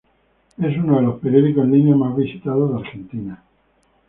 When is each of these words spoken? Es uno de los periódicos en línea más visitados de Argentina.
Es 0.57 0.75
uno 0.79 0.95
de 0.95 1.01
los 1.03 1.19
periódicos 1.19 1.63
en 1.63 1.73
línea 1.73 1.95
más 1.95 2.15
visitados 2.15 2.71
de 2.73 2.79
Argentina. 2.79 3.43